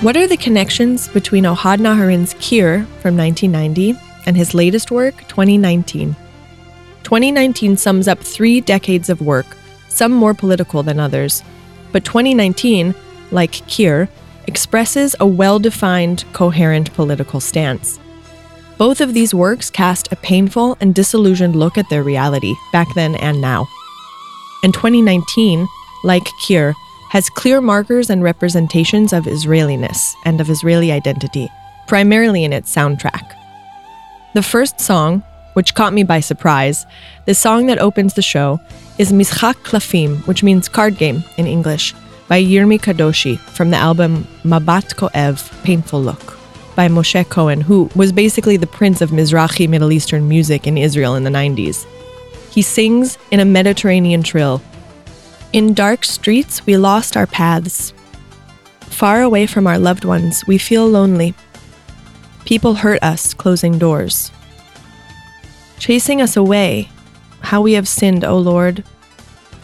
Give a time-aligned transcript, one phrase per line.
[0.00, 6.14] What are the connections between Ohad Naharin's Kir from 1990 and his latest work, 2019?
[7.02, 9.56] 2019 sums up three decades of work,
[9.88, 11.42] some more political than others.
[11.90, 12.94] But 2019,
[13.32, 14.08] like Kir,
[14.46, 17.98] expresses a well defined, coherent political stance.
[18.76, 23.16] Both of these works cast a painful and disillusioned look at their reality, back then
[23.16, 23.66] and now.
[24.62, 25.66] And 2019,
[26.04, 26.76] like Kir,
[27.10, 31.50] has clear markers and representations of Israeliness and of Israeli identity,
[31.86, 33.34] primarily in its soundtrack.
[34.34, 35.22] The first song,
[35.54, 36.86] which caught me by surprise,
[37.24, 38.60] the song that opens the show,
[38.98, 41.94] is Mischak Klafim, which means card game in English,
[42.28, 46.38] by Yirmi Kadoshi from the album Mabat Ko'ev, Painful Look,
[46.76, 51.14] by Moshe Cohen, who was basically the prince of Mizrahi Middle Eastern music in Israel
[51.14, 51.86] in the 90s.
[52.50, 54.60] He sings in a Mediterranean trill
[55.53, 57.93] in dark streets, we lost our paths.
[58.81, 61.35] Far away from our loved ones, we feel lonely.
[62.43, 64.31] People hurt us, closing doors.
[65.77, 66.89] Chasing us away,
[67.41, 68.83] how we have sinned, O Lord.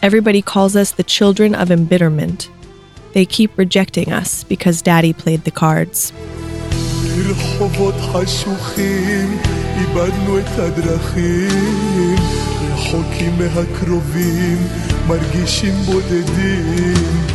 [0.00, 2.48] Everybody calls us the children of embitterment.
[3.12, 6.12] They keep rejecting us because Daddy played the cards.
[12.70, 14.58] רחוקים מהקרובים,
[15.06, 17.30] מרגישים בודדים.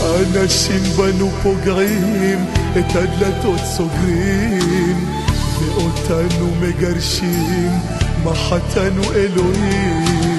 [0.00, 2.44] אנשים בנו פוגעים,
[2.78, 5.06] את הדלתות סוגרים,
[5.58, 7.70] ואותנו מגרשים,
[8.24, 10.38] מחתנו אלוהים.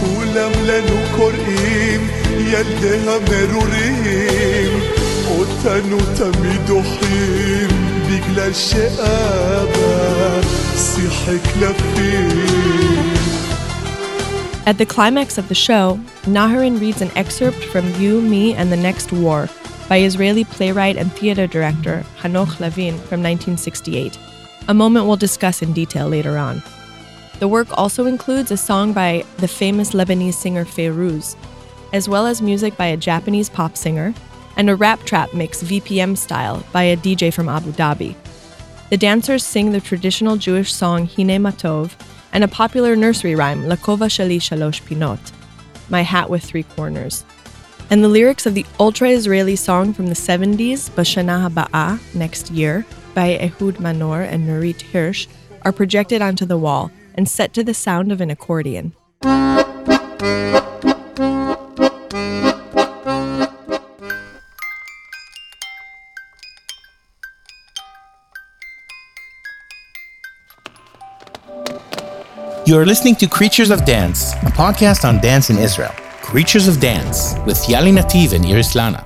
[0.00, 4.80] כולם לנו קוראים, ילדי המרורים,
[5.28, 7.68] אותנו תמיד דוחים,
[8.06, 10.40] בגלל שאבא
[10.76, 12.81] שיחק קלפים.
[14.65, 18.77] At the climax of the show, Naharin reads an excerpt from You, Me, and the
[18.77, 19.49] Next War
[19.89, 24.17] by Israeli playwright and theater director Hanoch Levin from 1968,
[24.69, 26.63] a moment we'll discuss in detail later on.
[27.39, 31.35] The work also includes a song by the famous Lebanese singer Feyruz,
[31.91, 34.13] as well as music by a Japanese pop singer,
[34.55, 38.15] and a rap trap mix VPM style by a DJ from Abu Dhabi.
[38.89, 41.97] The dancers sing the traditional Jewish song Hine Matov
[42.33, 45.31] and a popular nursery rhyme, Lakova Sheli Shalosh Pinot,
[45.89, 47.23] My Hat with Three Corners.
[47.89, 52.85] And the lyrics of the ultra Israeli song from the 70s, Bashana Haba'a, Next Year,
[53.13, 55.27] by Ehud Manor and Nurit Hirsch,
[55.61, 58.93] are projected onto the wall and set to the sound of an accordion.
[72.73, 75.91] You're listening to Creatures of Dance, a podcast on dance in Israel.
[76.23, 79.05] Creatures of Dance with Yali Nativ and Iris Lana.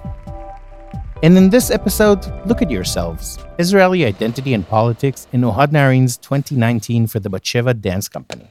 [1.22, 7.08] And in this episode, look at yourselves Israeli identity and politics in Ohad Naharin's 2019
[7.08, 8.48] for the Batsheva Dance Company.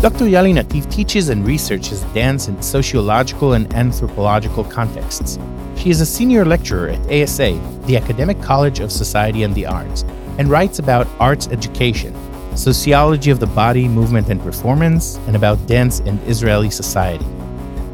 [0.00, 0.24] Dr.
[0.24, 5.38] Yali Nativ teaches and researches dance in sociological and anthropological contexts.
[5.76, 10.06] She is a senior lecturer at ASA, the Academic College of Society and the Arts,
[10.38, 12.16] and writes about arts education,
[12.56, 17.26] sociology of the body, movement, and performance, and about dance in Israeli society.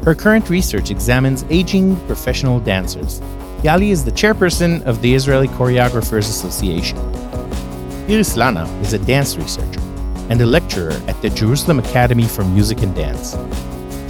[0.05, 3.19] Her current research examines aging professional dancers.
[3.63, 6.97] Yali is the chairperson of the Israeli Choreographers Association.
[8.09, 9.81] Iris Lana is a dance researcher
[10.29, 13.35] and a lecturer at the Jerusalem Academy for Music and Dance.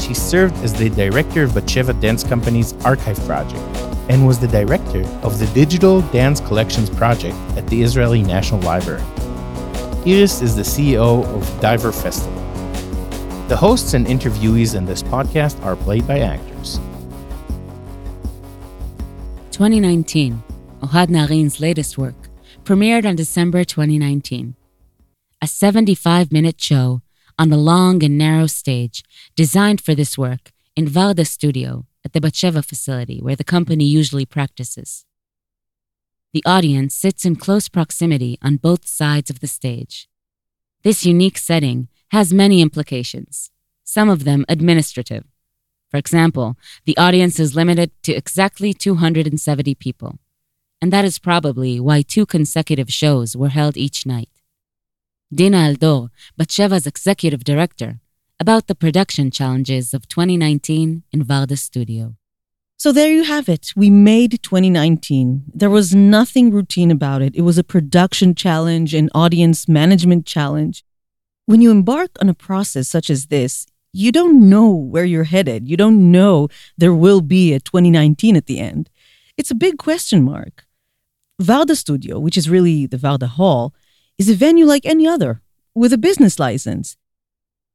[0.04, 3.64] She served as the director of Batsheva Dance Company's archive project
[4.10, 9.04] and was the director of the Digital Dance Collections Project at the Israeli National Library.
[10.06, 12.34] Iris is the CEO of Diver Festival.
[13.48, 16.80] The hosts and interviewees in this podcast are played by actors.
[19.52, 20.42] 2019,
[20.82, 22.30] Ohad Naharin's latest work,
[22.64, 24.57] premiered on December 2019
[25.42, 27.02] a 75 minute show
[27.38, 29.04] on a long and narrow stage
[29.36, 34.26] designed for this work in Varda Studio at the Batsheva facility where the company usually
[34.26, 35.06] practices.
[36.34, 40.10] The audience sits in close proximity on both sides of the stage.
[40.84, 43.52] This unique setting has many implications,
[43.84, 45.26] some of them administrative.
[45.90, 50.20] For example, the audience is limited to exactly 270 people,
[50.82, 54.30] and that is probably why two consecutive shows were held each night.
[55.34, 58.00] Dina Aldor, Batsheva's executive director,
[58.40, 62.16] about the production challenges of 2019 in Varda Studio.
[62.78, 63.74] So there you have it.
[63.76, 65.44] We made 2019.
[65.54, 67.36] There was nothing routine about it.
[67.36, 70.86] It was a production challenge, an audience management challenge.
[71.46, 75.68] When you embark on a process such as this, you don't know where you're headed.
[75.68, 76.48] You don't know
[76.78, 78.90] there will be a 2019 at the end.
[79.36, 80.66] It's a big question mark.
[81.42, 83.74] Varda Studio, which is really the Varda Hall,
[84.18, 85.42] is a venue like any other
[85.76, 86.98] with a business license.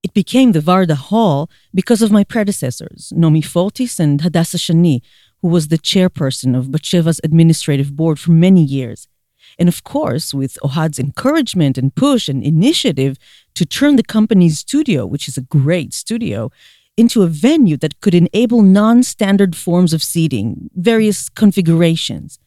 [0.03, 5.01] It became the Varda Hall because of my predecessors, Nomi Fortis and Hadassah Shani,
[5.41, 9.07] who was the chairperson of Batsheva's administrative board for many years.
[9.59, 13.19] And of course, with Ohad's encouragement and push and initiative
[13.55, 16.51] to turn the company's studio, which is a great studio,
[16.97, 22.39] into a venue that could enable non standard forms of seating, various configurations.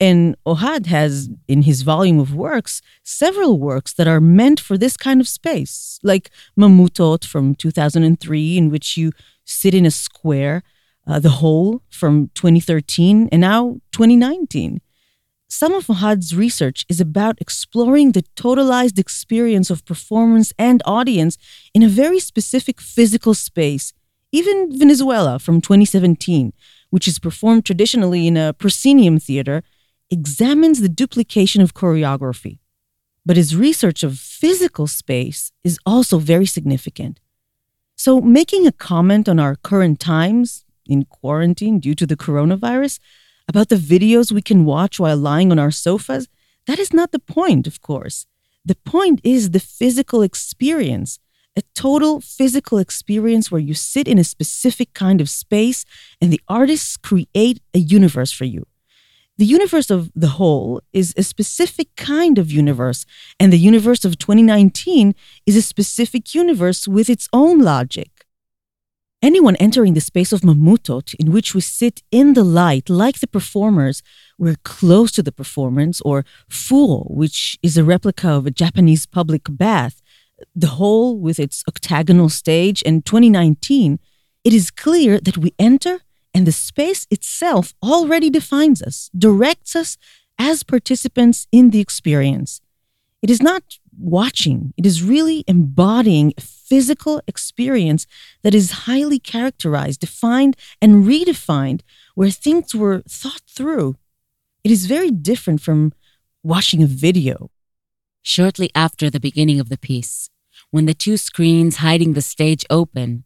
[0.00, 4.96] And Ohad has, in his volume of works, several works that are meant for this
[4.96, 9.10] kind of space, like Mamutot from 2003, in which you
[9.44, 10.62] sit in a square,
[11.06, 14.80] uh, The Hole from 2013, and now 2019.
[15.48, 21.38] Some of Ohad's research is about exploring the totalized experience of performance and audience
[21.74, 23.94] in a very specific physical space,
[24.30, 26.52] even Venezuela from 2017,
[26.90, 29.64] which is performed traditionally in a proscenium theater,
[30.10, 32.58] examines the duplication of choreography.
[33.26, 37.20] But his research of physical space is also very significant.
[37.96, 43.00] So, making a comment on our current times in quarantine due to the coronavirus
[43.48, 46.28] about the videos we can watch while lying on our sofas,
[46.66, 48.26] that is not the point, of course.
[48.64, 51.18] The point is the physical experience,
[51.56, 55.84] a total physical experience where you sit in a specific kind of space
[56.20, 58.66] and the artists create a universe for you.
[59.38, 63.06] The universe of the Hole is a specific kind of universe,
[63.38, 65.14] and the universe of 2019
[65.46, 68.10] is a specific universe with its own logic.
[69.22, 73.28] Anyone entering the space of Mamutot, in which we sit in the light like the
[73.28, 74.02] performers,
[74.38, 79.42] we're close to the performance, or Furo, which is a replica of a Japanese public
[79.48, 80.02] bath,
[80.54, 84.00] the Hole with its octagonal stage, and 2019,
[84.42, 86.00] it is clear that we enter
[86.34, 89.96] and the space itself already defines us, directs us
[90.38, 92.60] as participants in the experience.
[93.22, 93.62] It is not
[93.98, 98.06] watching, it is really embodying a physical experience
[98.42, 101.80] that is highly characterized, defined, and redefined,
[102.14, 103.96] where things were thought through.
[104.62, 105.92] It is very different from
[106.42, 107.50] watching a video.
[108.22, 110.30] Shortly after the beginning of the piece,
[110.70, 113.24] when the two screens hiding the stage open,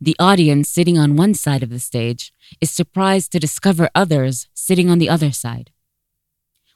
[0.00, 4.88] the audience sitting on one side of the stage is surprised to discover others sitting
[4.88, 5.70] on the other side.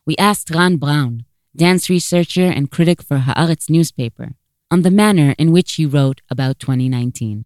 [0.04, 1.24] We asked Ran Brown,
[1.54, 4.32] dance researcher and critic for Haaretz newspaper,
[4.70, 7.44] on the manner in which he wrote about 2019.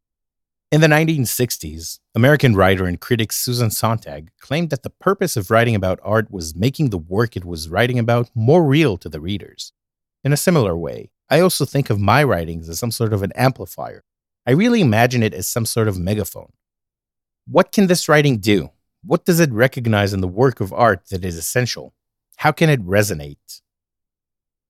[0.73, 5.75] In the 1960s, American writer and critic Susan Sontag claimed that the purpose of writing
[5.75, 9.73] about art was making the work it was writing about more real to the readers.
[10.25, 13.33] In a similar way, I also think of my writings as some sort of an
[13.37, 14.03] amplifier.
[14.49, 16.53] I really imagine it as some sort of megaphone.
[17.49, 18.71] What can this writing do?
[19.03, 21.95] What does it recognize in the work of art that is essential?
[22.37, 23.63] How can it resonate?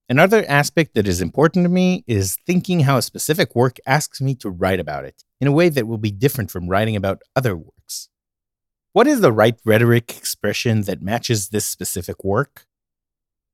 [0.09, 4.33] Another aspect that is important to me is thinking how a specific work asks me
[4.35, 7.55] to write about it in a way that will be different from writing about other
[7.55, 8.09] works.
[8.93, 12.65] What is the right rhetoric expression that matches this specific work?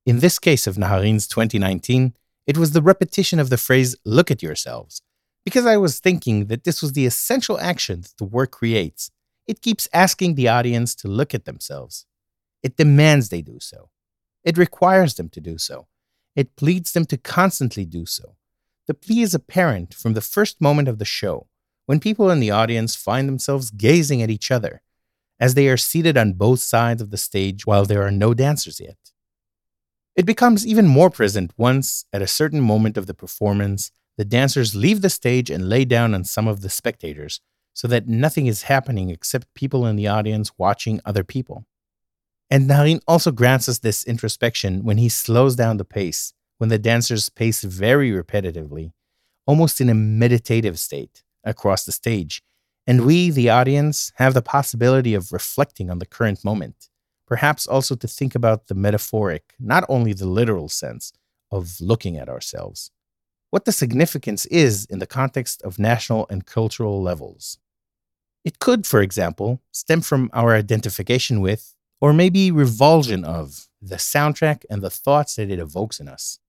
[0.06, 2.14] In this case of Naharin's 2019,
[2.46, 5.02] it was the repetition of the phrase, look at yourselves,
[5.46, 9.12] because I was thinking that this was the essential action that the work creates.
[9.48, 12.06] It keeps asking the audience to look at themselves.
[12.62, 13.90] It demands they do so.
[14.44, 15.88] It requires them to do so
[16.36, 18.36] it pleads them to constantly do so.
[18.88, 21.48] The plea is apparent from the first moment of the show,
[21.86, 24.82] when people in the audience find themselves gazing at each other,
[25.40, 28.80] as they are seated on both sides of the stage while there are no dancers
[28.80, 28.98] yet.
[30.16, 34.76] It becomes even more present once, at a certain moment of the performance, the dancers
[34.76, 37.42] leave the stage and lay down on some of the spectators,
[37.74, 41.66] so that nothing is happening except people in the audience watching other people.
[42.50, 46.78] And Naharin also grants us this introspection when he slows down the pace, when the
[46.78, 48.92] dancers pace very repetitively,
[49.48, 52.44] almost in a meditative state, across the stage.
[52.86, 56.90] And we, the audience, have the possibility of reflecting on the current moment,
[57.26, 61.12] perhaps also to think about the metaphoric, not only the literal sense,
[61.50, 62.92] of looking at ourselves.
[63.54, 67.60] What the significance is in the context of national and cultural levels.
[68.44, 74.66] It could, for example, stem from our identification with or maybe revulsion of the soundtrack
[74.72, 76.40] and the thoughts that it evokes in us.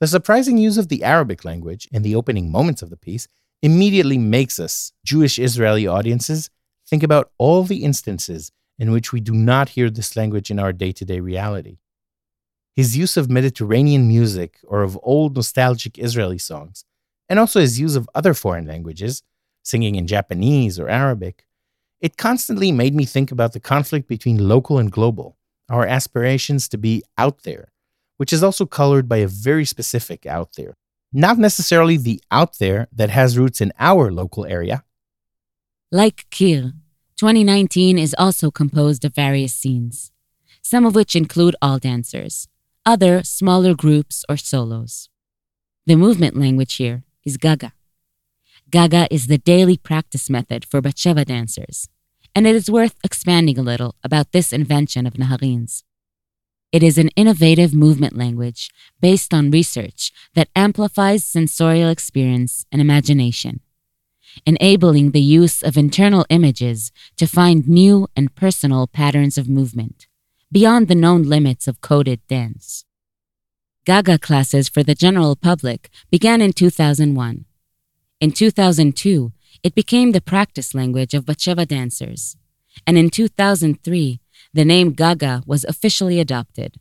[0.00, 3.28] The surprising use of the Arabic language in the opening moments of the piece
[3.62, 6.50] immediately makes us, Jewish Israeli audiences,
[6.84, 10.72] think about all the instances in which we do not hear this language in our
[10.72, 11.78] day to day reality.
[12.76, 16.84] His use of Mediterranean music or of old nostalgic Israeli songs,
[17.28, 19.22] and also his use of other foreign languages,
[19.62, 21.46] singing in Japanese or Arabic,
[22.00, 25.36] it constantly made me think about the conflict between local and global,
[25.68, 27.72] our aspirations to be out there,
[28.16, 30.76] which is also colored by a very specific out there.
[31.12, 34.84] Not necessarily the out there that has roots in our local area.
[35.92, 36.72] Like Kir,
[37.16, 40.12] 2019 is also composed of various scenes,
[40.62, 42.48] some of which include all dancers,
[42.86, 45.08] other smaller groups or solos.
[45.86, 47.72] The movement language here is Gaga.
[48.70, 51.88] Gaga is the daily practice method for Batsheva dancers,
[52.34, 55.84] and it is worth expanding a little about this invention of Naharin's.
[56.72, 58.70] It is an innovative movement language
[59.00, 63.60] based on research that amplifies sensorial experience and imagination,
[64.46, 70.06] enabling the use of internal images to find new and personal patterns of movement,
[70.52, 72.84] beyond the known limits of coded dance.
[73.86, 77.44] Gaga classes for the general public began in 2001.
[78.20, 82.36] In 2002, it became the practice language of Batsheva dancers,
[82.86, 84.20] and in 2003,
[84.52, 86.76] the name Gaga was officially adopted.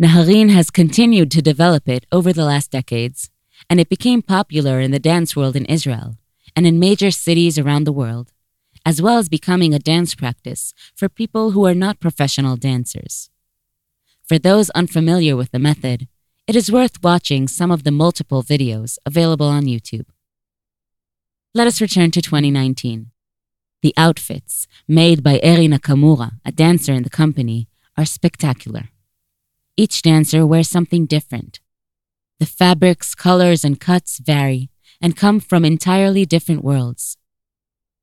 [0.00, 3.30] Naharin has continued to develop it over the last decades,
[3.70, 6.16] and it became popular in the dance world in Israel
[6.56, 8.32] and in major cities around the world,
[8.88, 13.28] as well as becoming a dance practice for people who are not professional dancers.
[14.26, 16.08] For those unfamiliar with the method,
[16.46, 20.06] it is worth watching some of the multiple videos available on YouTube.
[21.52, 23.10] Let us return to 2019.
[23.82, 27.68] The outfits, made by Eri Nakamura, a dancer in the company,
[27.98, 28.84] are spectacular.
[29.76, 31.60] Each dancer wears something different.
[32.40, 37.18] The fabrics, colors, and cuts vary and come from entirely different worlds.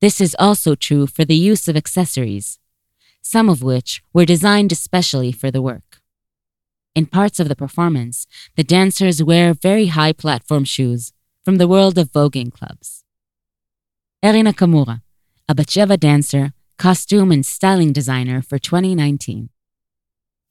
[0.06, 2.60] This is also true for the use of accessories,
[3.22, 6.00] some of which were designed especially for the work.
[6.94, 11.12] In parts of the performance, the dancers wear very high platform shoes
[11.44, 13.02] from the world of voguing clubs.
[14.22, 15.02] Eri Nakamura,
[15.48, 19.48] a Batsheva dancer, costume and styling designer for 2019.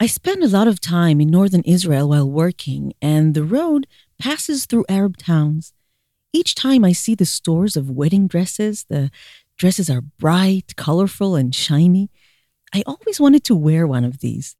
[0.01, 3.87] I spend a lot of time in northern Israel while working, and the road
[4.19, 5.71] passes through Arab towns.
[6.33, 9.09] Each time I see the stores of wedding dresses, the
[9.57, 12.09] dresses are bright, colorful, and shiny.
[12.73, 14.55] I always wanted to wear one of these.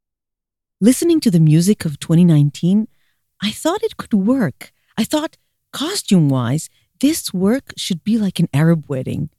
[0.81, 2.87] Listening to the music of 2019,
[3.41, 4.71] I thought it could work.
[4.97, 5.37] I thought,
[5.73, 6.69] costume wise,
[7.01, 9.29] this work should be like an Arab wedding.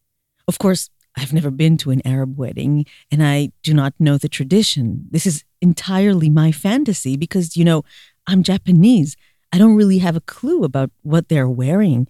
[0.46, 4.28] Of course, I've never been to an Arab wedding and I do not know the
[4.28, 5.06] tradition.
[5.10, 7.84] This is entirely my fantasy because, you know,
[8.26, 9.16] I'm Japanese.
[9.52, 12.06] I don't really have a clue about what they're wearing.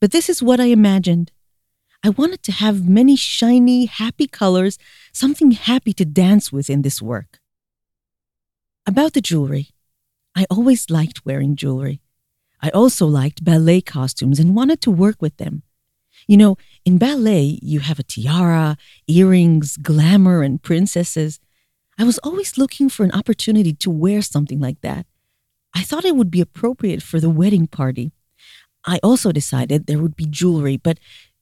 [0.00, 1.30] But this is what I imagined.
[2.02, 4.78] I wanted to have many shiny, happy colors,
[5.12, 7.40] something happy to dance with in this work.
[8.86, 9.68] About the jewelry,
[10.34, 12.00] I always liked wearing jewelry.
[12.62, 15.62] I also liked ballet costumes and wanted to work with them.
[16.26, 18.76] You know, in ballet, you have a tiara,
[19.06, 21.40] earrings, glamour, and princesses.
[21.98, 25.06] I was always looking for an opportunity to wear something like that.
[25.74, 28.12] I thought it would be appropriate for the wedding party.
[28.86, 30.98] I also decided there would be jewelry, but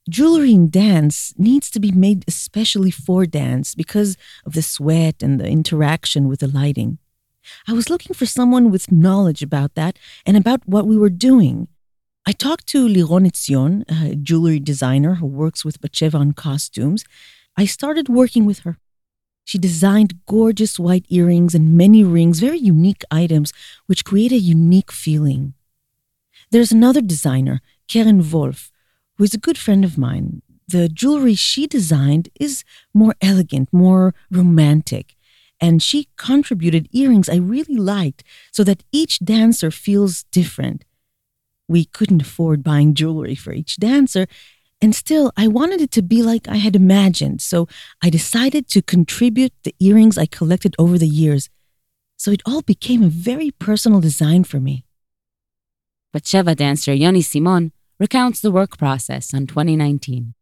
[0.09, 5.39] jewelry in dance needs to be made especially for dance because of the sweat and
[5.39, 6.97] the interaction with the lighting.
[7.67, 11.67] I was looking for someone with knowledge about that and about what we were doing.
[12.25, 17.05] I talked to Liron Etzion, a jewelry designer who works with Batsheva on costumes.
[17.57, 18.77] I started working with her.
[19.45, 23.51] She designed gorgeous white earrings and many rings, very unique items,
[23.87, 25.55] which create a unique feeling.
[26.51, 28.71] There's another designer, Karen Wolf,
[29.19, 30.41] who is a good friend of mine.
[30.67, 32.63] The jewelry she designed is
[32.95, 35.15] more elegant, more romantic
[35.59, 40.85] and she contributed earrings I really liked so that each dancer feels different.
[41.67, 44.27] We couldn't afford buying jewelry for each dancer,
[44.81, 47.67] and still I wanted it to be like I had imagined, so
[48.01, 51.49] I decided to contribute the earrings I collected over the years.
[52.17, 54.85] So it all became a very personal design for me.
[56.13, 60.33] Batsheva dancer Yoni Simon recounts the work process on 2019.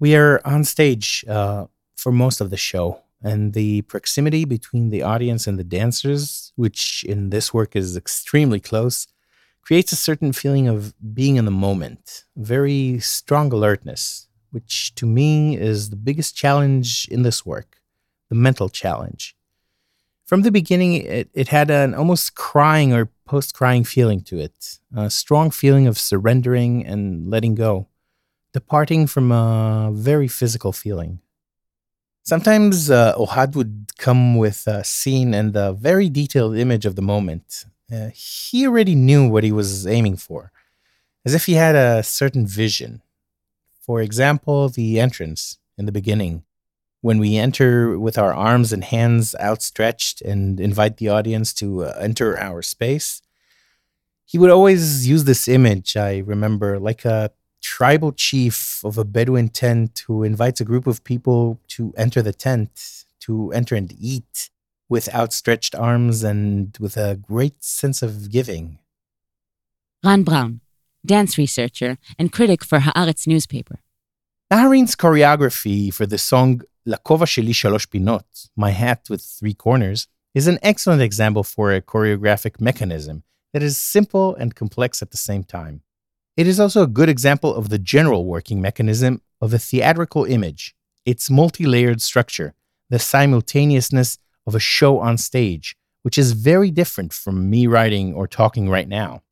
[0.00, 1.66] We are on stage uh,
[1.96, 7.04] for most of the show and the proximity between the audience and the dancers, which
[7.08, 9.06] in this work is extremely close,
[9.62, 15.56] creates a certain feeling of being in the moment, very strong alertness, which to me
[15.56, 17.80] is the biggest challenge in this work,
[18.28, 19.34] the mental challenge.
[20.24, 24.78] From the beginning, it, it had an almost crying or post crying feeling to it,
[24.96, 27.88] a strong feeling of surrendering and letting go,
[28.52, 31.20] departing from a very physical feeling.
[32.22, 37.02] Sometimes uh, Ohad would come with a scene and a very detailed image of the
[37.02, 37.66] moment.
[37.92, 40.50] Uh, he already knew what he was aiming for.
[41.24, 43.02] as if he had a certain vision.
[43.80, 46.44] For example, the entrance in the beginning,
[47.04, 51.92] when we enter with our arms and hands outstretched and invite the audience to uh,
[52.00, 53.20] enter our space.
[54.24, 57.30] He would always use this image, I remember, like a
[57.60, 62.32] tribal chief of a Bedouin tent who invites a group of people to enter the
[62.32, 64.48] tent, to enter and eat
[64.88, 68.78] with outstretched arms and with a great sense of giving.
[70.02, 70.62] Ran Brown,
[71.04, 73.80] dance researcher and critic for Haaretz newspaper.
[74.50, 80.46] Naharin's choreography for the song Lakova Sheli Shalosh Pinot, My Hat with Three Corners, is
[80.46, 83.22] an excellent example for a choreographic mechanism
[83.54, 85.80] that is simple and complex at the same time.
[86.36, 90.74] It is also a good example of the general working mechanism of a theatrical image,
[91.06, 92.52] its multi layered structure,
[92.90, 98.26] the simultaneousness of a show on stage, which is very different from me writing or
[98.26, 99.22] talking right now.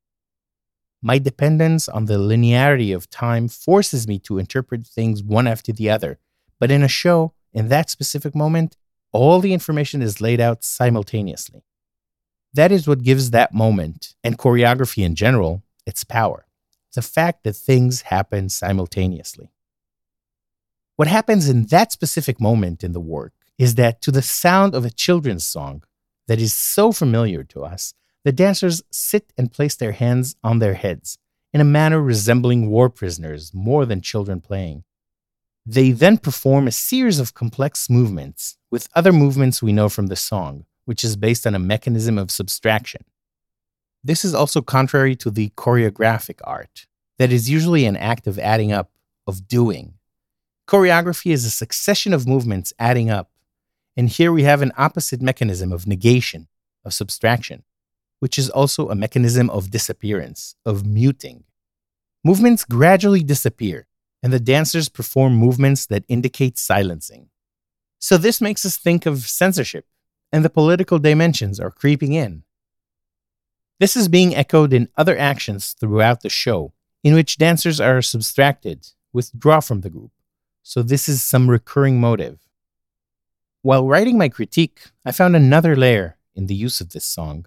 [1.03, 5.91] My dependence on the linearity of time forces me to interpret things one after the
[5.91, 6.19] other.
[6.59, 8.77] But in a show, in that specific moment,
[9.13, 11.63] all the information is laid out simultaneously.
[12.55, 16.47] That is what gives that moment, and choreography in general, its power.
[16.95, 19.51] The fact that things happen simultaneously.
[20.97, 24.85] What happens in that specific moment in the work is that to the sound of
[24.85, 25.83] a children's song
[26.29, 27.95] that is so familiar to us,
[28.25, 31.19] the dancers sit and place their hands on their heads
[31.53, 34.85] in a manner resembling war prisoners more than children playing.
[35.65, 40.17] They then perform a series of complex movements with other movements we know from the
[40.17, 43.05] song, which is based on a mechanism of subtraction.
[44.03, 46.87] This is also contrary to the choreographic art,
[47.19, 48.91] that is usually an act of adding up,
[49.27, 49.95] of doing.
[50.67, 53.31] Choreography is a succession of movements adding up,
[53.97, 56.49] and here we have an opposite mechanism of negation,
[56.85, 57.63] of subtraction
[58.23, 61.43] which is also a mechanism of disappearance, of muting.
[62.23, 63.89] Movements gradually disappear,
[64.23, 67.29] and the dancers perform movements that indicate silencing.
[67.99, 69.87] So, this makes us think of censorship,
[70.33, 72.45] and the political dimensions are creeping in.
[73.79, 78.89] This is being echoed in other actions throughout the show, in which dancers are subtracted,
[79.13, 80.13] withdraw from the group.
[80.63, 82.39] So, this is some recurring motive.
[83.63, 87.47] While writing my critique, I found another layer in the use of this song.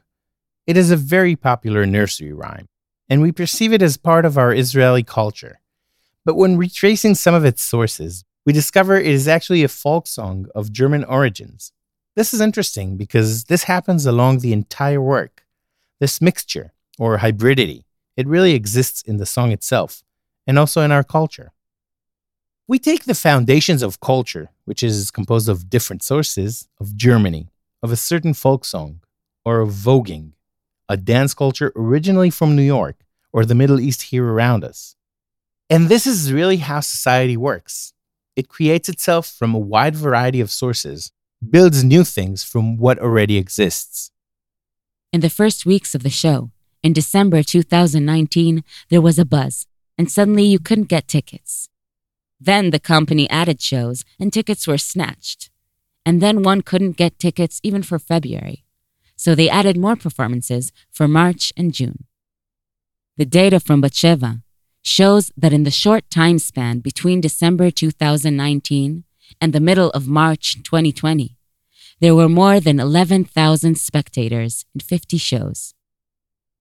[0.65, 2.69] It is a very popular nursery rhyme,
[3.09, 5.59] and we perceive it as part of our Israeli culture.
[6.25, 10.47] But when retracing some of its sources, we discover it is actually a folk song
[10.55, 11.71] of German origins.
[12.15, 15.45] This is interesting because this happens along the entire work.
[15.99, 17.83] This mixture, or hybridity,
[18.17, 20.03] it really exists in the song itself,
[20.47, 21.51] and also in our culture.
[22.67, 27.49] We take the foundations of culture, which is composed of different sources, of Germany,
[27.83, 29.01] of a certain folk song,
[29.43, 30.31] or of voguing,
[30.89, 32.95] a dance culture originally from New York
[33.31, 34.95] or the Middle East here around us.
[35.69, 37.93] And this is really how society works.
[38.35, 41.11] It creates itself from a wide variety of sources,
[41.47, 44.11] builds new things from what already exists.
[45.11, 46.51] In the first weeks of the show,
[46.83, 49.65] in December 2019, there was a buzz,
[49.97, 51.69] and suddenly you couldn't get tickets.
[52.39, 55.49] Then the company added shows, and tickets were snatched.
[56.05, 58.65] And then one couldn't get tickets even for February
[59.15, 62.05] so they added more performances for March and June.
[63.17, 64.41] The data from Batsheva
[64.85, 69.03] shows that in the short time span between December 2019
[69.41, 71.35] and the middle of March 2020,
[71.99, 75.73] there were more than 11,000 spectators in 50 shows.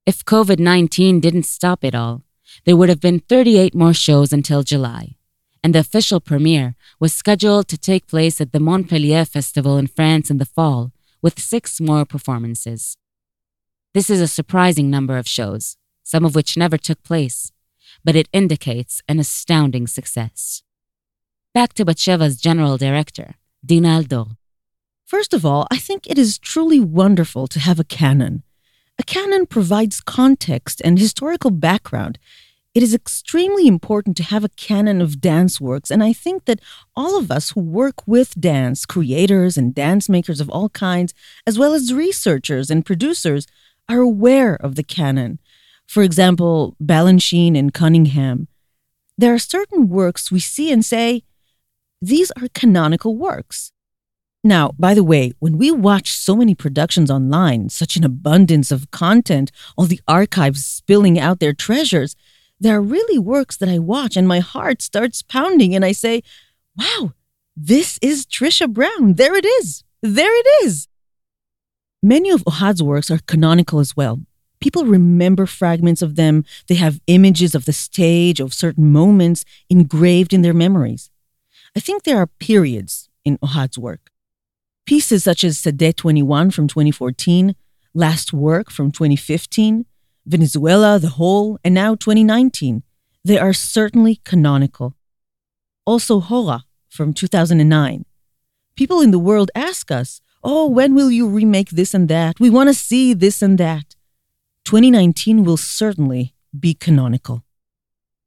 [0.06, 2.22] If COVID 19 didn't stop it all,
[2.64, 5.16] there would have been 38 more shows until July,
[5.62, 10.30] and the official premiere was scheduled to take place at the Montpellier Festival in France
[10.30, 12.96] in the fall with six more performances.
[13.92, 17.50] This is a surprising number of shows, some of which never took place,
[18.04, 20.62] but it indicates an astounding success.
[21.52, 24.36] Back to Batsheva's general director, Dina Aldor.
[25.04, 28.42] First of all, I think it is truly wonderful to have a canon.
[28.98, 32.18] A canon provides context and historical background
[32.74, 36.60] it is extremely important to have a canon of dance works, and I think that
[36.96, 41.14] all of us who work with dance, creators and dance makers of all kinds,
[41.46, 43.46] as well as researchers and producers,
[43.88, 45.38] are aware of the canon.
[45.86, 48.48] For example, Balanchine and Cunningham.
[49.16, 51.22] There are certain works we see and say,
[52.02, 53.72] these are canonical works.
[54.42, 58.90] Now, by the way, when we watch so many productions online, such an abundance of
[58.90, 62.14] content, all the archives spilling out their treasures,
[62.60, 66.22] there are really works that I watch and my heart starts pounding and I say,
[66.76, 67.14] wow,
[67.56, 69.14] this is Trisha Brown.
[69.14, 69.82] There it is.
[70.02, 70.88] There it is.
[72.02, 74.20] Many of Ohad's works are canonical as well.
[74.64, 76.42] People remember fragments of them.
[76.68, 81.10] They have images of the stage, of certain moments engraved in their memories.
[81.76, 84.08] I think there are periods in Ohad's work.
[84.86, 87.54] Pieces such as Sade 21 from 2014,
[87.92, 89.84] Last Work from 2015,
[90.24, 92.84] Venezuela, The Hole, and now 2019.
[93.22, 94.94] They are certainly canonical.
[95.84, 98.06] Also, Hora from 2009.
[98.76, 102.40] People in the world ask us, oh, when will you remake this and that?
[102.40, 103.93] We want to see this and that.
[104.64, 107.44] 2019 will certainly be canonical.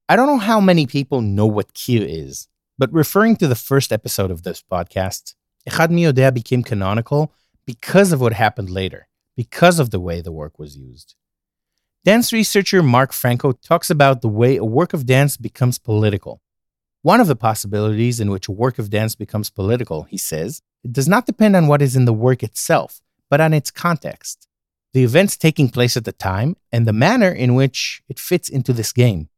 [0.07, 2.47] I don't know how many people know what Kir is,
[2.77, 5.33] but referring to the first episode of this podcast,
[5.67, 7.33] Echad Mi became canonical
[7.65, 11.15] because of what happened later, because of the way the work was used.
[12.05, 16.41] Dance researcher Mark Franko talks about the way a work of dance becomes political.
[17.01, 20.93] One of the possibilities in which a work of dance becomes political, he says, it
[20.93, 24.46] does not depend on what is in the work itself, but on its context,
[24.97, 28.73] the events taking place at the time, and the manner in which it fits into
[28.73, 29.29] this game.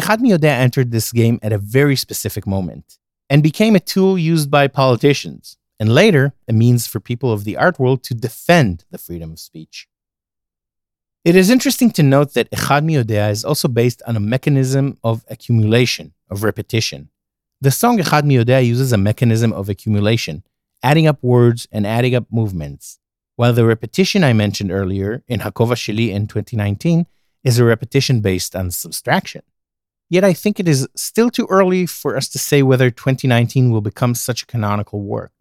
[0.00, 2.96] Echad Miyodea entered this game at a very specific moment
[3.28, 7.56] and became a tool used by politicians, and later a means for people of the
[7.56, 9.88] art world to defend the freedom of speech.
[11.24, 15.24] It is interesting to note that Echad Miyodea is also based on a mechanism of
[15.28, 17.10] accumulation, of repetition.
[17.60, 20.44] The song Echad Miyodea uses a mechanism of accumulation,
[20.80, 23.00] adding up words and adding up movements,
[23.36, 27.06] while the repetition I mentioned earlier in Hakova Sheli in 2019
[27.44, 29.42] is a repetition based on subtraction.
[30.08, 33.80] Yet I think it is still too early for us to say whether 2019 will
[33.80, 35.32] become such a canonical work.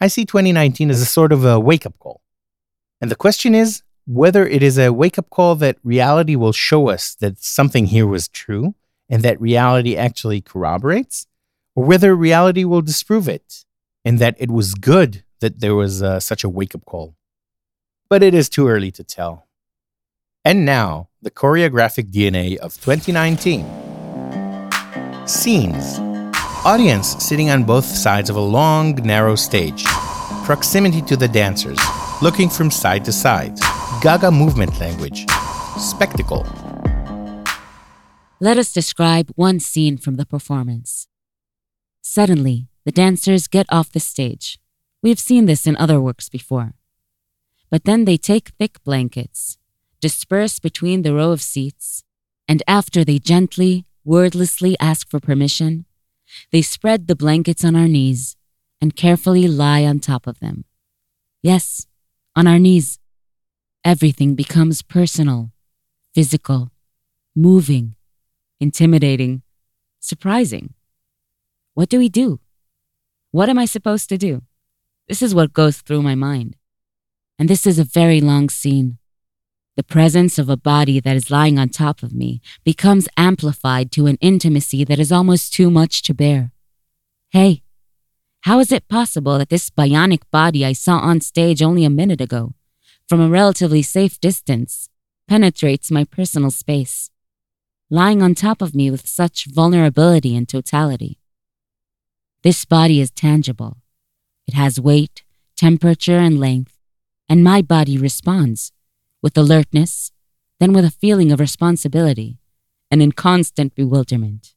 [0.00, 2.22] I see 2019 as a sort of a wake up call.
[3.00, 6.88] And the question is whether it is a wake up call that reality will show
[6.88, 8.74] us that something here was true
[9.08, 11.26] and that reality actually corroborates,
[11.74, 13.64] or whether reality will disprove it
[14.04, 17.15] and that it was good that there was uh, such a wake up call.
[18.08, 19.48] But it is too early to tell.
[20.44, 23.66] And now, the choreographic DNA of 2019.
[25.26, 25.98] Scenes.
[26.64, 29.82] Audience sitting on both sides of a long, narrow stage.
[30.44, 31.80] Proximity to the dancers,
[32.22, 33.58] looking from side to side.
[34.00, 35.26] Gaga movement language.
[35.76, 36.46] Spectacle.
[38.38, 41.08] Let us describe one scene from the performance.
[42.02, 44.60] Suddenly, the dancers get off the stage.
[45.02, 46.74] We have seen this in other works before.
[47.70, 49.58] But then they take thick blankets,
[50.00, 52.04] disperse between the row of seats,
[52.48, 55.84] and after they gently, wordlessly ask for permission,
[56.52, 58.36] they spread the blankets on our knees
[58.80, 60.64] and carefully lie on top of them.
[61.42, 61.86] Yes,
[62.34, 62.98] on our knees.
[63.84, 65.52] Everything becomes personal,
[66.14, 66.70] physical,
[67.34, 67.94] moving,
[68.60, 69.42] intimidating,
[70.00, 70.74] surprising.
[71.74, 72.40] What do we do?
[73.30, 74.42] What am I supposed to do?
[75.08, 76.56] This is what goes through my mind.
[77.38, 78.98] And this is a very long scene.
[79.76, 84.06] The presence of a body that is lying on top of me becomes amplified to
[84.06, 86.52] an intimacy that is almost too much to bear.
[87.30, 87.62] Hey,
[88.42, 92.22] how is it possible that this bionic body I saw on stage only a minute
[92.22, 92.54] ago,
[93.06, 94.88] from a relatively safe distance,
[95.28, 97.10] penetrates my personal space,
[97.90, 101.18] lying on top of me with such vulnerability and totality?
[102.42, 103.76] This body is tangible.
[104.46, 105.24] It has weight,
[105.56, 106.75] temperature, and length,
[107.28, 108.72] and my body responds
[109.22, 110.12] with alertness,
[110.60, 112.38] then with a feeling of responsibility,
[112.90, 114.54] and in constant bewilderment.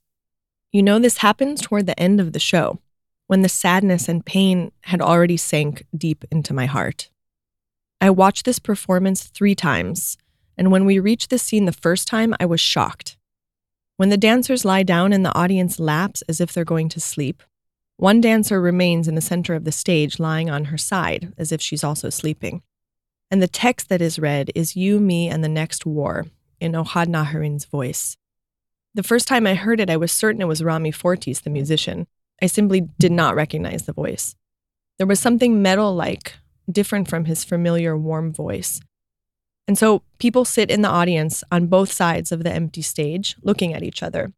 [0.72, 2.80] You know, this happens toward the end of the show,
[3.28, 7.10] when the sadness and pain had already sank deep into my heart.
[8.02, 10.18] I watched this performance three times,
[10.58, 13.18] and when we reached the scene the first time, I was shocked.
[13.98, 17.44] When the dancers lie down and the audience laps as if they're going to sleep,
[18.00, 21.62] one dancer remains in the center of the stage, lying on her side, as if
[21.62, 22.62] she's also sleeping.
[23.30, 26.26] And the text that is read is You, Me, and the Next War
[26.62, 28.16] in Ohad Naharin's voice.
[28.96, 32.08] The first time I heard it, I was certain it was Rami Fortis, the musician.
[32.42, 34.34] I simply did not recognize the voice.
[34.98, 36.36] There was something metal like,
[36.72, 38.80] different from his familiar warm voice.
[39.68, 43.74] And so people sit in the audience on both sides of the empty stage, looking
[43.74, 44.32] at each other.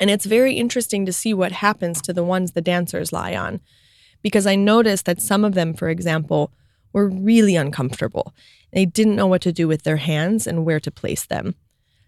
[0.00, 3.60] And it's very interesting to see what happens to the ones the dancers lie on.
[4.22, 6.52] Because I noticed that some of them, for example,
[6.92, 8.34] were really uncomfortable.
[8.72, 11.54] They didn't know what to do with their hands and where to place them.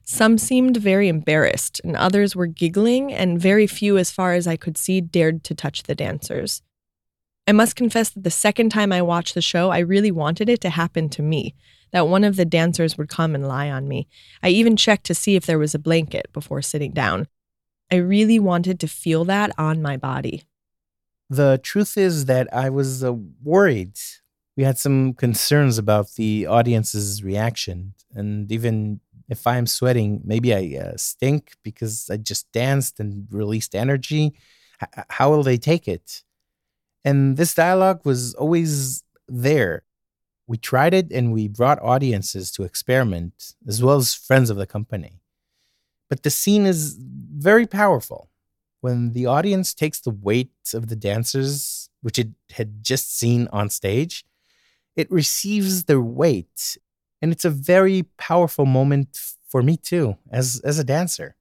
[0.02, 4.56] Some seemed very embarrassed, and others were giggling, and very few, as far as I
[4.56, 6.62] could see, dared to touch the dancers.
[7.48, 10.60] I must confess that the second time I watched the show, I really wanted it
[10.62, 11.54] to happen to me,
[11.92, 14.06] that one of the dancers would come and lie on me.
[14.42, 17.26] I even checked to see if there was a blanket before sitting down.
[17.90, 20.44] I really wanted to feel that on my body.
[21.30, 23.98] The truth is that I was uh, worried
[24.56, 27.92] We had some concerns about the audience's reaction.
[28.14, 33.74] And even if I'm sweating, maybe I uh, stink because I just danced and released
[33.74, 34.34] energy.
[34.82, 36.22] H- how will they take it?
[37.04, 39.82] And this dialogue was always there.
[40.46, 44.66] We tried it and we brought audiences to experiment, as well as friends of the
[44.66, 45.20] company.
[46.08, 48.30] But the scene is very powerful.
[48.80, 53.70] When the audience takes the weight of the dancers, which it had just seen on
[53.70, 54.24] stage,
[54.94, 56.78] it receives their weight.
[57.20, 61.36] And it's a very powerful moment for me too, as, as a dancer.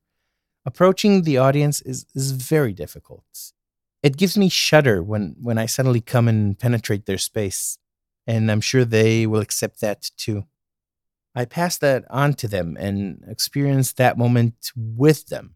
[0.66, 3.24] Approaching the audience is, is very difficult.
[4.02, 7.78] It gives me shudder when, when I suddenly come and penetrate their space
[8.28, 10.46] and I'm sure they will accept that too.
[11.38, 15.56] I pass that on to them and experience that moment with them.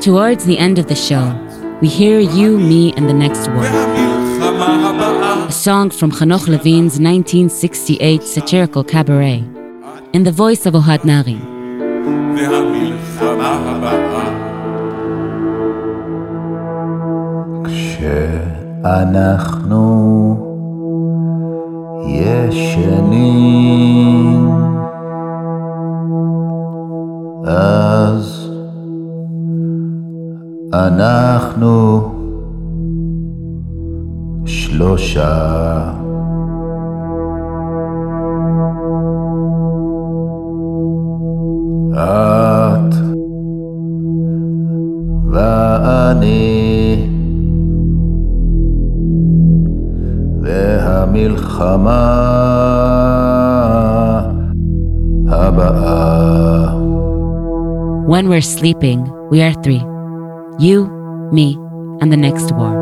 [0.00, 1.34] Towards the end of the show,
[1.80, 3.64] we hear You, Me, and the Next War.
[5.48, 9.38] A song from Hanoch Levin's 1968 satirical cabaret,
[10.12, 11.58] in the voice of Ohad Naharin.
[18.08, 19.84] כשאנחנו
[22.06, 23.68] ישנים.
[27.46, 28.50] אז
[30.72, 32.08] אנחנו
[34.44, 35.58] שלושה.
[41.94, 42.94] את
[45.30, 46.77] ואני
[50.48, 52.04] והמלחמה
[55.28, 56.68] הבאה.
[58.06, 59.82] When we're sleeping, we are three.
[60.58, 60.78] You,
[61.36, 61.48] me,
[62.00, 62.74] and the next war.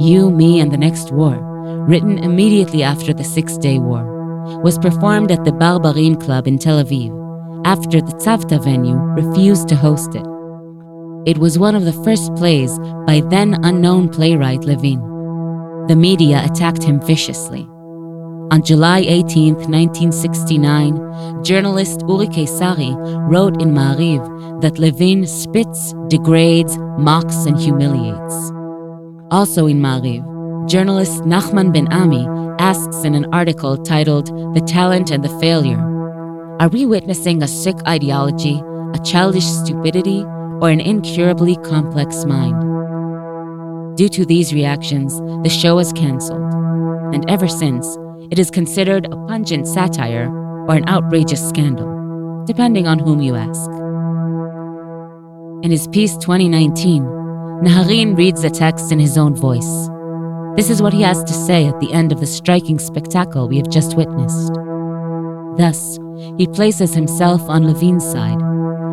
[0.00, 1.36] You, Me, and the Next War,
[1.86, 4.02] written immediately after the Six Day War,
[4.62, 7.10] was performed at the Barbarim Club in Tel Aviv
[7.66, 10.26] after the Tzavta venue refused to host it.
[11.26, 12.72] It was one of the first plays
[13.06, 15.09] by then unknown playwright Levin.
[15.90, 17.62] The media attacked him viciously.
[18.52, 22.94] On July 18, 1969, journalist Uri Keisari
[23.28, 28.52] wrote in Maariv that Levin spits, degrades, mocks, and humiliates.
[29.32, 30.22] Also in Maariv,
[30.70, 32.24] journalist Nachman Ben Ami
[32.60, 35.80] asks in an article titled The Talent and the Failure
[36.60, 38.62] Are we witnessing a sick ideology,
[38.94, 40.22] a childish stupidity,
[40.62, 42.69] or an incurably complex mind?
[43.96, 46.52] Due to these reactions, the show was cancelled,
[47.14, 47.86] and ever since,
[48.30, 50.30] it is considered a pungent satire
[50.68, 53.70] or an outrageous scandal, depending on whom you ask.
[55.64, 57.02] In his piece 2019,
[57.62, 59.88] Naharin reads the text in his own voice.
[60.56, 63.58] This is what he has to say at the end of the striking spectacle we
[63.58, 64.54] have just witnessed.
[65.58, 65.98] Thus,
[66.38, 68.40] he places himself on Levin's side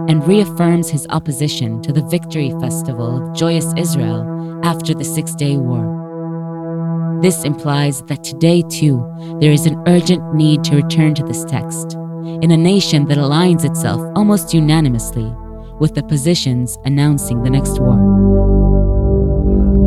[0.09, 5.57] and reaffirms his opposition to the Victory Festival of Joyous Israel after the Six Day
[5.57, 7.21] War.
[7.23, 9.07] This implies that today, too,
[9.41, 11.95] there is an urgent need to return to this text
[12.43, 15.33] in a nation that aligns itself almost unanimously
[15.79, 17.99] with the positions announcing the next war.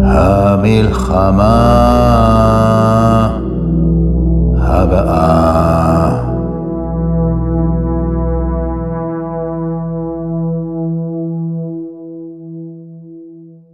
[0.05, 1.55] המלחמה
[4.55, 5.78] הבאה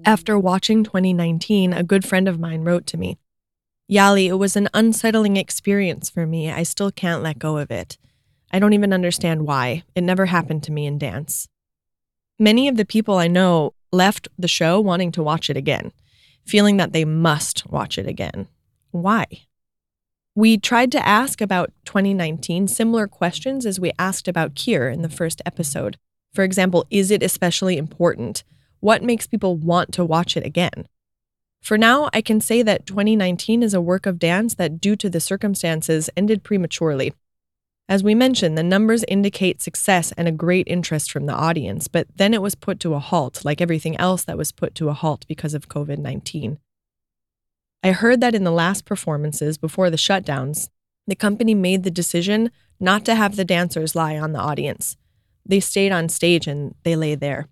[0.06, 3.18] After watching 2019, a good friend of mine wrote to me
[3.90, 6.48] Yali, it was an unsettling experience for me.
[6.48, 7.98] I still can't let go of it.
[8.52, 9.82] I don't even understand why.
[9.96, 11.48] It never happened to me in dance.
[12.38, 15.90] Many of the people I know left the show wanting to watch it again,
[16.44, 18.46] feeling that they must watch it again.
[18.92, 19.26] Why?
[20.36, 25.08] We tried to ask about 2019 similar questions as we asked about Kir in the
[25.08, 25.96] first episode.
[26.32, 28.44] For example, is it especially important?
[28.80, 30.86] What makes people want to watch it again?
[31.62, 35.10] For now, I can say that 2019 is a work of dance that, due to
[35.10, 37.12] the circumstances, ended prematurely.
[37.88, 42.08] As we mentioned, the numbers indicate success and a great interest from the audience, but
[42.16, 44.92] then it was put to a halt, like everything else that was put to a
[44.92, 46.58] halt because of COVID 19.
[47.82, 50.68] I heard that in the last performances before the shutdowns,
[51.06, 54.96] the company made the decision not to have the dancers lie on the audience.
[55.44, 57.48] They stayed on stage and they lay there.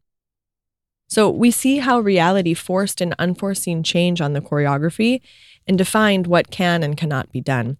[1.08, 5.20] So we see how reality forced an unforeseen change on the choreography
[5.66, 7.78] and defined what can and cannot be done.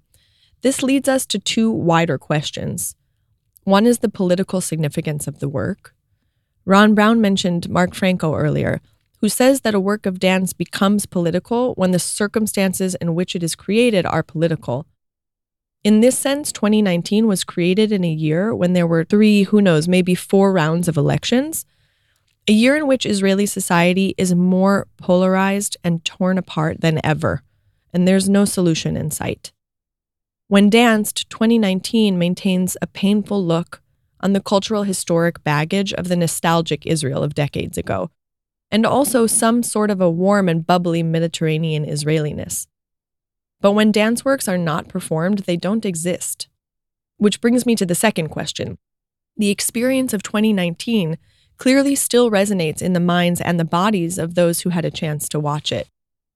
[0.62, 2.96] This leads us to two wider questions.
[3.64, 5.94] One is the political significance of the work.
[6.64, 8.80] Ran Brown mentioned Mark Franko earlier,
[9.20, 13.42] who says that a work of dance becomes political when the circumstances in which it
[13.42, 14.86] is created are political.
[15.82, 19.86] In this sense, 2019 was created in a year when there were three, who knows,
[19.86, 21.66] maybe four rounds of elections,
[22.46, 27.42] a year in which Israeli society is more polarized and torn apart than ever,
[27.92, 29.52] and there's no solution in sight.
[30.48, 33.80] When danced, 2019 maintains a painful look
[34.20, 38.10] on the cultural historic baggage of the nostalgic Israel of decades ago,
[38.70, 42.66] and also some sort of a warm and bubbly Mediterranean Israeliness.
[43.60, 46.48] But when dance works are not performed, they don't exist.
[47.16, 48.76] Which brings me to the second question.
[49.36, 51.16] The experience of 2019
[51.56, 55.28] clearly still resonates in the minds and the bodies of those who had a chance
[55.28, 55.88] to watch it.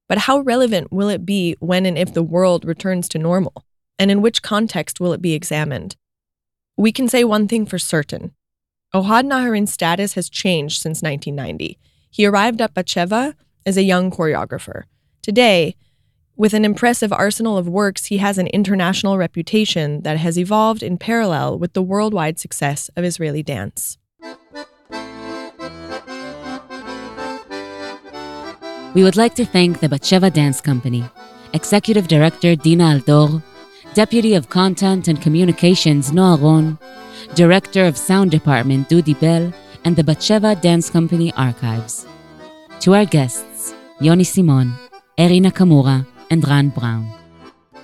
[0.09, 3.65] But how relevant will it be when and if the world returns to normal?
[3.99, 5.97] And in which context will it be examined?
[6.77, 8.33] We can say one thing for certain.
[8.95, 11.79] Ohad Naharin's status has changed since 1990.
[12.11, 13.35] He arrived at Batsheva
[13.67, 14.85] as a young choreographer.
[15.21, 15.75] Today,
[16.37, 20.97] with an impressive arsenal of works, he has an international reputation that has evolved in
[20.97, 23.99] parallel with the worldwide success of Israeli dance.
[28.95, 31.05] We would like to thank the Batsheva Dance Company,
[31.53, 33.43] Executive Director Dina Aldor,
[33.93, 36.79] Deputy of Content and Communications Noah Ron,
[37.35, 39.53] Director of Sound Department Dudi Bell,
[39.85, 42.07] and the Batsheva Dance Company Archives.
[42.81, 44.73] To our guests, Yoni Simon,
[45.19, 47.13] Eri Nakamura, and Ran Brown.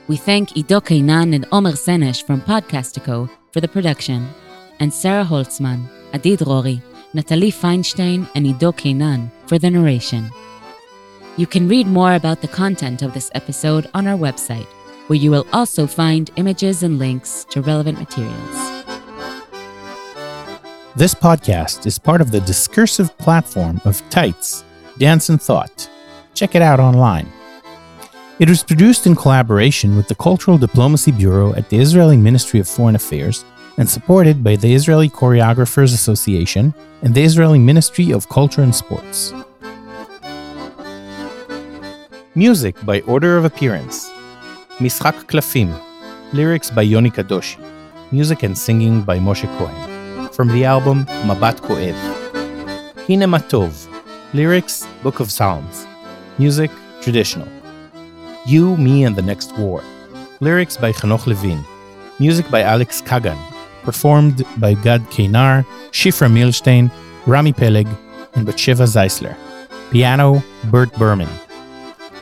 [0.09, 4.27] We thank Ido Kainan and Omer Senesh from Podcastico for the production,
[4.81, 6.81] and Sarah Holtzman, Adid Rory,
[7.13, 10.31] Natalie Feinstein, and Ido Kainan for the narration.
[11.37, 14.69] You can read more about the content of this episode on our website,
[15.09, 18.85] where you will also find images and links to relevant materials.
[20.95, 24.63] This podcast is part of the discursive platform of Tights,
[24.99, 25.91] Dance and Thought.
[26.35, 27.27] Check it out online.
[28.39, 32.69] It was produced in collaboration with the Cultural Diplomacy Bureau at the Israeli Ministry of
[32.69, 33.45] Foreign Affairs
[33.77, 39.33] and supported by the Israeli Choreographers Association and the Israeli Ministry of Culture and Sports.
[42.37, 44.11] Music by order of appearance
[44.81, 45.73] Mischak Klafim,
[46.33, 47.61] lyrics by Yoni Kadoshi,
[48.11, 50.29] music and singing by Moshe Cohen.
[50.31, 51.95] From the album Mabat Koev.
[53.07, 53.87] Hine Matov,
[54.35, 55.87] lyrics Book of Psalms,
[56.37, 57.47] music traditional.
[58.47, 59.85] You, Me, and the Next War.
[60.41, 61.65] Lyrics by Chanoch Levin.
[62.19, 63.39] Music by Alex Kagan.
[63.85, 66.91] Performed by Gad Keinar, Shifra Milstein,
[67.27, 67.87] Rami Peleg,
[68.35, 69.37] and Batsheva Zeisler.
[69.93, 71.29] Piano, Bert Berman.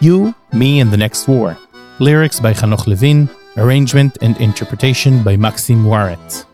[0.03, 1.57] You, Me, and the Next War.
[2.01, 3.29] Lyrics by Chanoch Levin.
[3.57, 6.45] Arrangement and interpretation by Maxim Waratt.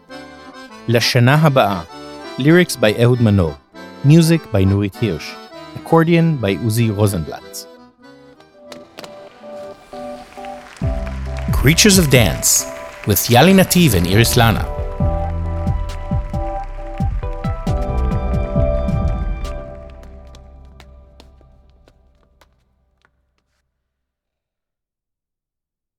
[0.87, 1.87] Bashana Haba'a.
[2.39, 3.57] Lyrics by Ehud Manor.
[4.05, 5.33] Music by Nurit Hirsch.
[5.77, 7.67] Accordion by Uzi Rosenblatt.
[11.55, 12.67] Creatures of Dance
[13.07, 14.78] with Yali Nativ and Iris Lana.